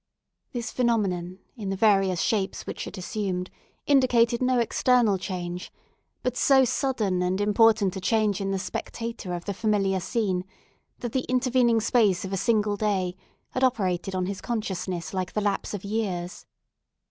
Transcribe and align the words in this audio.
This 0.51 0.71
phenomenon, 0.71 1.37
in 1.55 1.69
the 1.69 1.75
various 1.75 2.19
shapes 2.21 2.65
which 2.65 2.87
it 2.87 2.97
assumed, 2.97 3.51
indicated 3.85 4.41
no 4.41 4.57
external 4.57 5.19
change, 5.19 5.71
but 6.23 6.35
so 6.35 6.65
sudden 6.65 7.21
and 7.21 7.39
important 7.39 7.95
a 7.95 8.01
change 8.01 8.41
in 8.41 8.49
the 8.49 8.57
spectator 8.57 9.31
of 9.35 9.45
the 9.45 9.53
familiar 9.53 9.99
scene, 9.99 10.43
that 11.01 11.11
the 11.11 11.27
intervening 11.29 11.79
space 11.79 12.25
of 12.25 12.33
a 12.33 12.35
single 12.35 12.77
day 12.77 13.15
had 13.51 13.63
operated 13.63 14.15
on 14.15 14.25
his 14.25 14.41
consciousness 14.41 15.13
like 15.13 15.33
the 15.33 15.39
lapse 15.41 15.71
of 15.75 15.83
years. 15.83 16.47